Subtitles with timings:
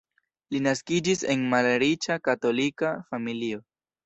[0.53, 3.63] Li naskiĝis en malriĉa katolika familio.